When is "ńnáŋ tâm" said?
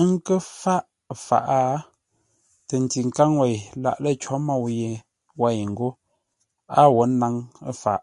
7.12-8.00